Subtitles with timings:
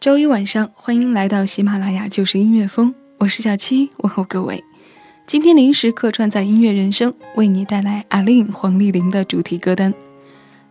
[0.00, 4.64] 周一晚上，欢迎来到喜马拉雅就是音乐风，我是小七，问候各位。
[5.26, 9.92] 今天临时客串在音乐人生，为你带来阿令黄丽玲的主题歌单。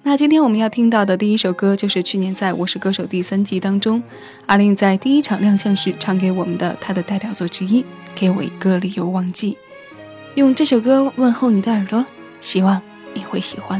[0.01, 4.01] 那今天我们要听到的第一首歌，就是去年在《我是歌手》第三季当中，
[4.47, 7.83] 阿令在第一场亮相时唱给我们的他的代表作之一，
[8.15, 9.51] 《给我一个理由忘记》。
[10.33, 12.03] 用这首歌问候你的耳朵，
[12.41, 12.81] 希望
[13.13, 13.79] 你会喜欢。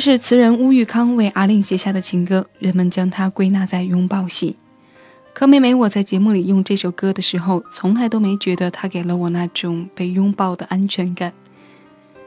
[0.00, 4.56] 是词人乌玉康为阿令写下的情歌，人们将它归纳在拥抱系。
[5.34, 11.32] 可每每我在节目里用这首歌的时候，从来都没觉得它给了我那种被拥抱的安全感，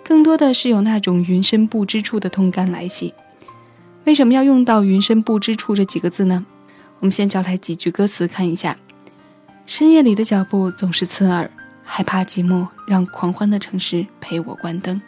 [0.03, 3.13] 更多的是有那种云深不知处的痛感来袭。
[4.03, 6.45] 为什么要用到“云深不知处”这几个字呢？
[6.99, 8.77] 我们先找来几句歌词看一下：
[9.65, 11.49] 深夜里的脚步总是刺耳，
[11.83, 15.01] 害怕寂寞，让狂欢的城市陪我关灯。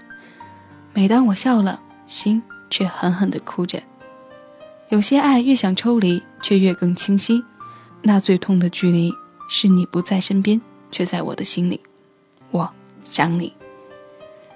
[0.93, 1.81] 每当我笑了。
[2.05, 2.39] 心
[2.75, 3.81] 却狠狠地哭着，
[4.89, 7.41] 有些爱越想抽离，却越更清晰。
[8.01, 9.13] 那最痛的距离，
[9.47, 10.59] 是你不在身边，
[10.91, 11.79] 却在我的心里。
[12.51, 12.69] 我
[13.01, 13.53] 想你。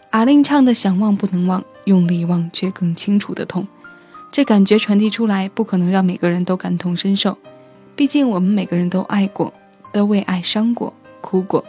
[0.10, 3.66] 阿令唱的想忘不能忘，用力忘却更清楚的痛。
[4.30, 7.38] 这感觉传递出来，不可能让每个人都感同身受。
[7.96, 9.54] 毕竟我们每个人都爱过，
[9.94, 11.64] 都为爱伤过、哭过。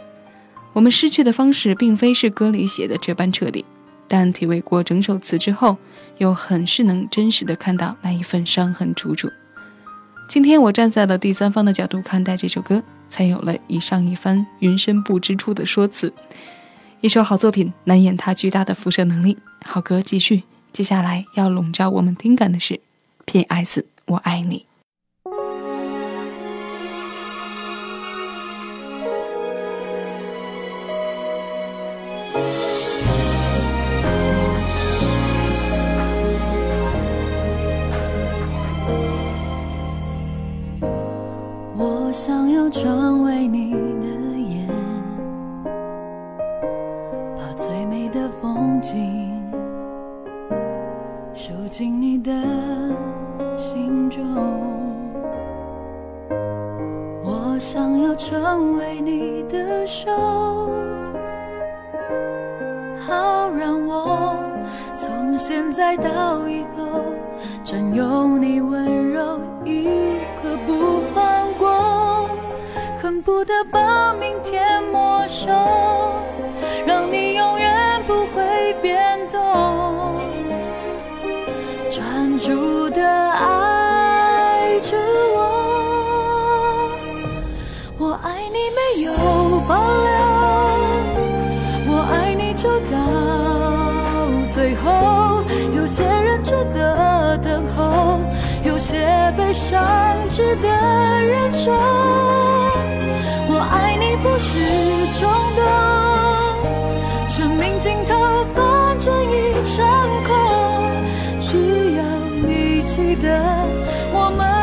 [0.73, 3.63] 我们失去的方式，并非是歌里写的这般彻底。
[4.11, 5.77] 但体味过整首词之后，
[6.17, 9.31] 又很是能真实的看到那一份伤痕楚楚。
[10.27, 16.11] 今天我站在了第三方的角度看待这首歌，才有了以上一番云深不知处的说辞。
[16.99, 19.37] 一首好作品难掩它巨大的辐射能力。
[19.63, 20.43] 好歌继续，
[20.73, 22.81] 接下来要笼罩我们听感的是
[23.23, 23.85] P.S.
[24.07, 24.70] 我爱你。
[99.61, 100.67] 些悲伤值得
[101.21, 101.71] 忍受。
[103.73, 104.57] 爱你不是
[105.13, 108.15] 冲动，生命尽头
[108.53, 109.85] 反正一场
[110.23, 110.35] 空，
[111.39, 112.03] 只要
[112.45, 113.27] 你记得
[114.11, 114.60] 我们。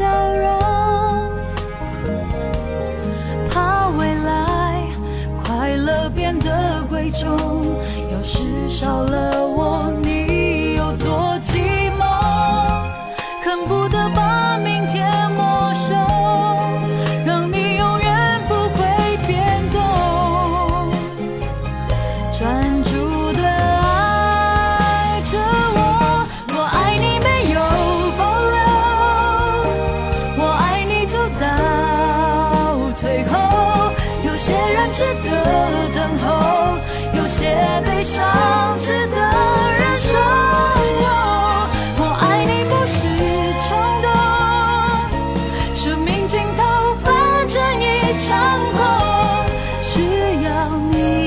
[0.00, 0.29] 笑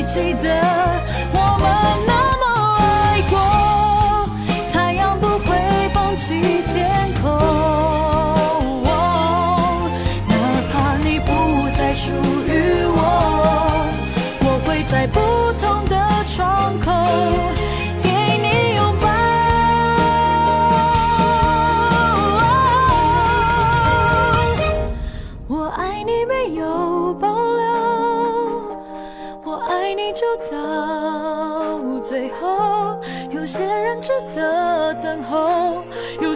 [0.05, 0.82] 记得。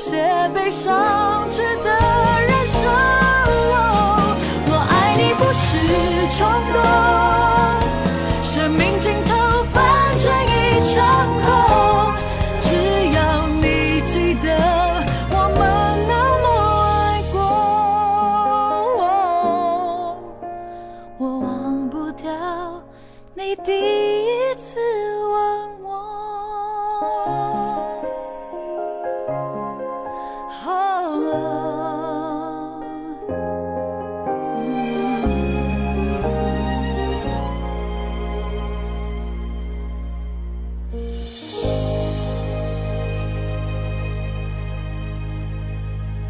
[0.09, 1.86] 些悲伤值得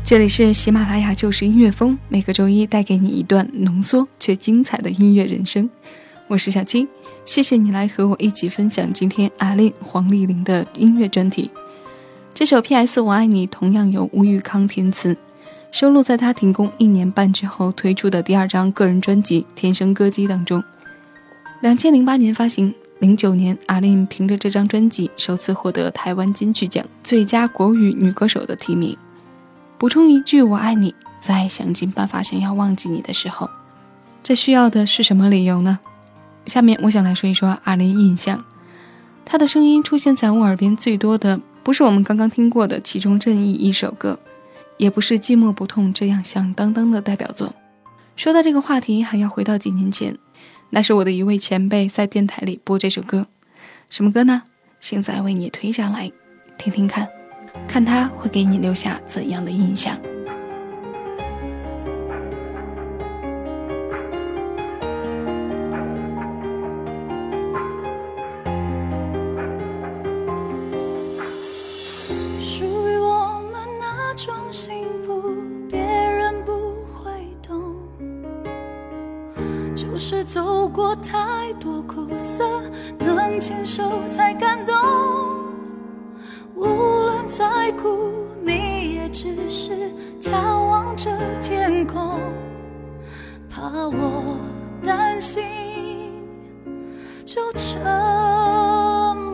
[0.07, 5.69] 这里是喜马拉雅旧时音乐风，每个周一带给你一段浓缩却精彩的音乐人生。
[6.29, 6.87] 我是小七，
[7.25, 11.51] 谢谢你来和我一起分享今天阿令黄丽玲的音乐专题。
[12.33, 13.01] 这首《P.S.
[13.01, 15.17] 我爱你》同样由吴玉康填词，
[15.71, 20.63] 收录在他停工一年半之后推出的第二张个人专辑《天生歌姬》当中。
[21.59, 28.97] 两千零八年发行，零九年阿令凭着这张专辑首次获得台湾金曲奖最佳国语女歌手的提名。
[29.77, 33.47] 补充一句，我爱你，在想尽办法想要忘记你的时候，
[34.23, 35.77] 这需要的是什么理由呢？
[36.47, 38.43] 下面我想来说一说阿林印象。
[39.23, 44.17] 他的声音出现在我耳边最多的，不是我们刚刚听过的《其中正义》一首歌，
[44.77, 47.53] 也不是《寂寞不痛》这样响当当的代表作。
[48.15, 50.17] 说到这个话题，还要回到几年前，
[50.71, 53.27] 那是我的一位前辈在电台里播这首歌，
[53.91, 54.41] 什么歌呢？
[54.79, 56.11] 现在为你推上来，
[56.57, 57.16] 听听看。
[57.67, 59.95] 看他会给你留下怎样的印象。
[72.39, 75.35] 属于我们那种幸福，
[75.69, 76.51] 别人不
[76.95, 77.11] 会
[77.45, 77.75] 懂，
[79.75, 82.63] 就是走过太多苦涩，
[82.97, 85.36] 能牵手才感动。
[87.37, 92.19] 再苦，你也只是眺望着天空，
[93.47, 94.39] 怕我
[94.83, 95.43] 担心
[97.23, 97.79] 就沉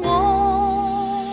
[0.02, 1.24] 默。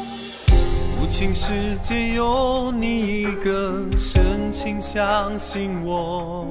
[1.02, 6.46] 无情世界有你一个，深情相信我。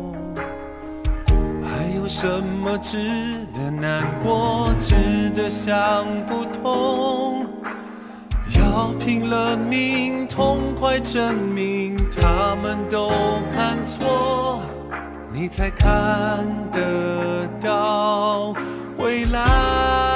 [1.63, 2.27] 还有什
[2.61, 2.97] 么值
[3.53, 7.38] 得难过，值得想不通？
[8.69, 13.09] 要拼了命，痛快证明他们都
[13.51, 14.61] 看错，
[15.33, 18.53] 你才看得到
[18.97, 20.08] 未来。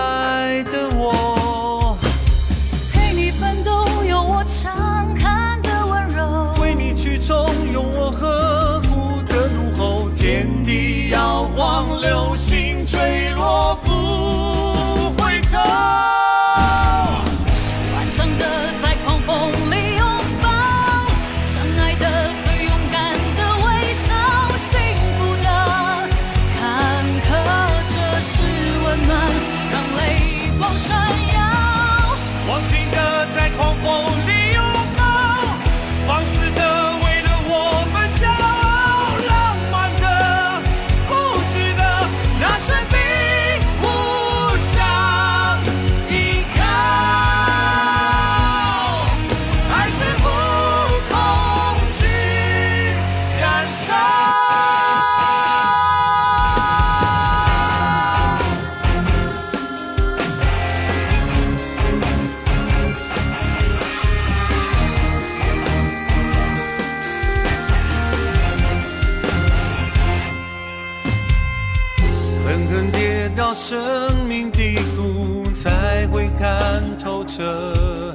[73.53, 78.11] 生命低谷才会看透彻，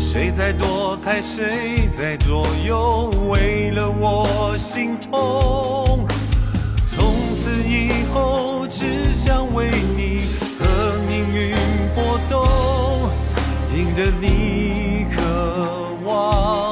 [0.00, 6.04] 谁在躲开，谁在左右，为了我心痛。
[6.84, 10.22] 从此以后，只想为你
[10.58, 10.64] 和
[11.08, 11.54] 命运
[11.94, 12.44] 搏斗，
[13.76, 15.22] 赢得你渴
[16.04, 16.63] 望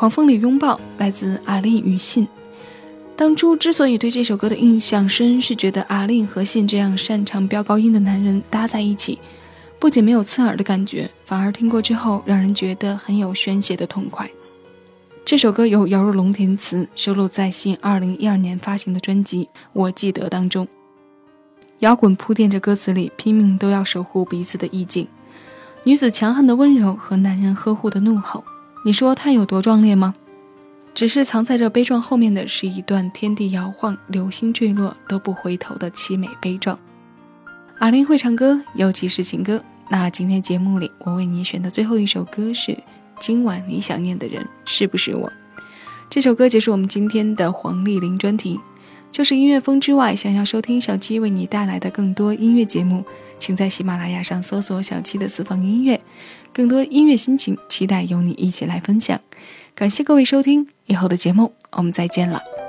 [0.00, 2.26] 狂风里拥抱来自阿令与信。
[3.14, 9.18] 当初之所以对这首歌的印象深，是觉得阿令和信这样擅长飙高音的男人搭在一起，
[9.78, 14.26] 不仅没有刺耳的感觉，反而听过之后让人觉得很有宣泄的痛快。
[15.22, 20.66] 这首歌由姚若龙填词，收录在信2012年发行的专辑《我记得》当中。
[21.80, 25.06] 摇滚铺垫着歌词里拼命都要守护彼此的意境，
[25.84, 28.42] 女子强悍的温柔和男人呵护的怒吼，
[28.82, 30.14] 你说它有多壮烈吗？
[30.92, 36.78] 只是藏在这悲壮后面的是一段天地摇晃、流星坠落都不回头的凄美悲壮。
[37.78, 39.62] 阿玲会唱歌，尤其是情歌。
[39.88, 42.72] 那今天节目里我为你选的最后一首歌是
[43.18, 45.28] 《今晚你想念的人是不是我》。
[46.08, 48.58] 这首歌结束我们今天的黄丽玲专题。
[49.10, 53.04] 就是音乐风之外，想要收听小七为你带来的更多音乐节目，
[53.38, 56.00] 请在喜马拉雅上搜索小七的私房音乐，
[56.52, 59.20] 更多音乐心情，期待有你一起来分享。
[59.74, 62.59] 感谢各位收听，以后的节目我们再见了。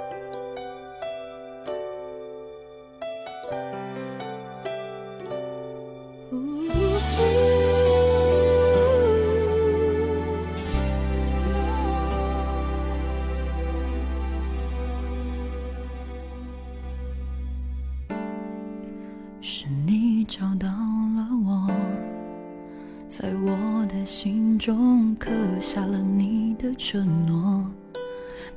[24.62, 27.66] 中刻下了你的承诺，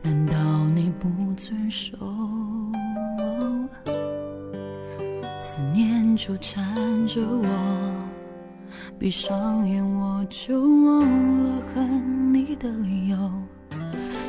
[0.03, 0.35] 难道
[0.75, 1.97] 你不遵守？
[5.41, 7.47] 思念纠缠着我，
[8.99, 13.17] 闭上眼我就忘了恨你的理由，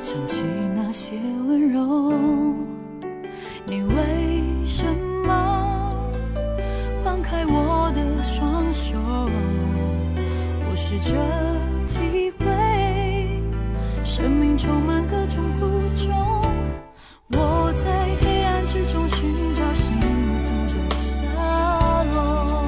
[0.02, 2.14] 想起那些温柔，
[3.68, 4.86] 你为什
[5.26, 5.94] 么？
[7.04, 8.96] 放开我的双手，
[10.70, 11.16] 我试着
[14.58, 16.14] 充满各种苦衷。
[17.30, 21.22] 我在黑暗之中寻找幸福的下
[22.14, 22.66] 落，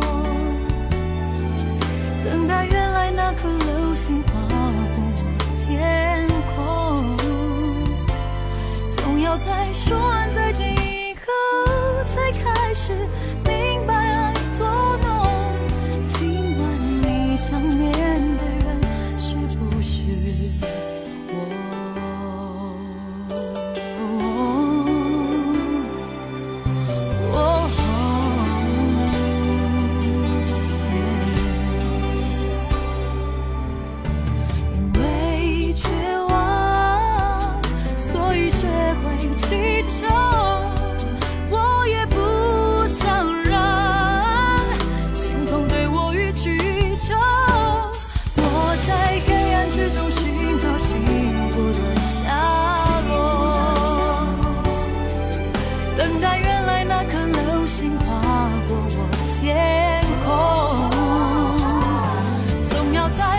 [2.26, 5.24] 等待原来那颗流星划过我
[5.54, 6.56] 天空。
[8.88, 9.72] 总要在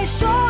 [0.08, 0.47] 说